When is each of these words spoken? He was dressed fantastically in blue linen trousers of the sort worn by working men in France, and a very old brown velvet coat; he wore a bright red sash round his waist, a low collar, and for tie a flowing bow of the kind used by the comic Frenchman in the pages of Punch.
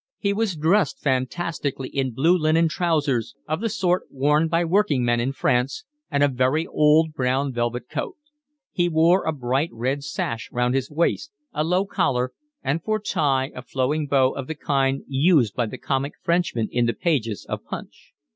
He 0.17 0.33
was 0.33 0.55
dressed 0.55 0.97
fantastically 0.99 1.87
in 1.89 2.09
blue 2.15 2.35
linen 2.35 2.67
trousers 2.67 3.35
of 3.47 3.61
the 3.61 3.69
sort 3.69 4.05
worn 4.11 4.47
by 4.47 4.65
working 4.65 5.05
men 5.05 5.19
in 5.19 5.31
France, 5.31 5.83
and 6.09 6.23
a 6.23 6.27
very 6.27 6.65
old 6.65 7.13
brown 7.13 7.53
velvet 7.53 7.87
coat; 7.87 8.17
he 8.71 8.89
wore 8.89 9.23
a 9.23 9.31
bright 9.31 9.69
red 9.71 10.03
sash 10.03 10.49
round 10.51 10.73
his 10.73 10.89
waist, 10.89 11.31
a 11.53 11.63
low 11.63 11.85
collar, 11.85 12.33
and 12.63 12.81
for 12.81 12.99
tie 12.99 13.51
a 13.53 13.61
flowing 13.61 14.07
bow 14.07 14.31
of 14.31 14.47
the 14.47 14.55
kind 14.55 15.03
used 15.07 15.53
by 15.53 15.67
the 15.67 15.77
comic 15.77 16.13
Frenchman 16.23 16.67
in 16.71 16.87
the 16.87 16.93
pages 16.93 17.45
of 17.47 17.63
Punch. 17.63 18.11